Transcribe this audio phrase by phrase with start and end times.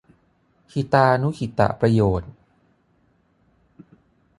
[0.73, 2.31] หิตานุหิตประโยชน์